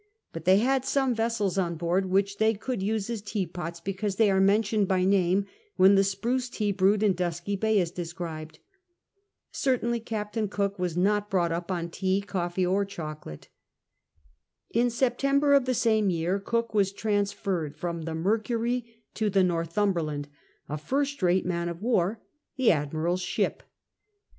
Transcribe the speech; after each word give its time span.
But 0.33 0.45
they 0.45 0.57
had 0.57 0.83
some 0.83 1.13
vessels 1.13 1.59
on 1.59 1.75
board 1.75 2.07
which 2.07 2.39
they 2.39 2.55
could 2.55 2.81
use 2.81 3.07
as 3.07 3.21
teapots, 3.21 3.79
because 3.79 4.15
they 4.15 4.31
are 4.31 4.41
mentioned 4.41 4.87
by 4.87 5.05
name 5.05 5.45
when 5.75 5.93
the 5.93 6.03
spruce 6.03 6.49
tea 6.49 6.71
brewed 6.71 7.03
in 7.03 7.13
Dusky 7.13 7.55
Bay 7.55 7.77
is 7.77 7.91
described. 7.91 8.57
Certainly 9.51 9.99
Captain 9.99 10.47
Cook 10.47 10.79
was 10.79 10.97
not 10.97 11.29
brought 11.29 11.51
up 11.51 11.69
on 11.71 11.91
tea, 11.91 12.19
coffee, 12.19 12.65
or 12.65 12.83
chocolate. 12.83 13.49
In 14.71 14.89
September 14.89 15.53
of 15.53 15.65
the 15.65 15.75
same 15.75 16.09
year 16.09 16.39
Cook 16.39 16.73
was 16.73 16.91
trans 16.91 17.31
ferred 17.31 17.75
from 17.75 18.01
the 18.01 18.13
Mmury 18.15 18.83
to 19.13 19.29
the 19.29 19.43
Northumberland, 19.43 20.27
a 20.67 20.79
first 20.79 21.21
rate 21.21 21.45
man 21.45 21.69
of 21.69 21.79
war, 21.79 22.19
the 22.55 22.71
Admiral's 22.71 23.21
ship. 23.21 23.61